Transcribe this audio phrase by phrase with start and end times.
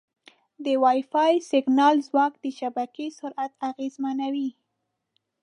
[0.63, 4.49] د وائی فای سیګنال ځواک د شبکې سرعت اغېزمنوي.